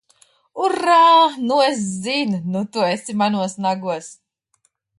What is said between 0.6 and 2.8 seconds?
Urā! Nu es zinu! Nu